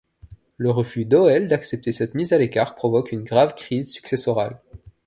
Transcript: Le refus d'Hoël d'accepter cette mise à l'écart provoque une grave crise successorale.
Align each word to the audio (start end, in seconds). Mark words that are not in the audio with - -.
Le 0.57 0.71
refus 0.71 1.05
d'Hoël 1.05 1.47
d'accepter 1.47 1.91
cette 1.91 2.15
mise 2.15 2.33
à 2.33 2.39
l'écart 2.39 2.73
provoque 2.73 3.11
une 3.11 3.23
grave 3.23 3.53
crise 3.53 3.93
successorale. 3.93 4.59